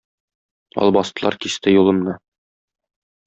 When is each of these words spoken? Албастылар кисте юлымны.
Албастылар 0.85 1.37
кисте 1.45 1.75
юлымны. 1.75 2.17